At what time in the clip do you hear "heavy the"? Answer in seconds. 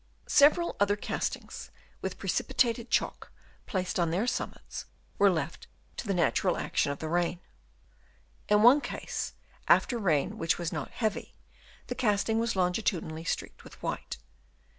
10.89-11.93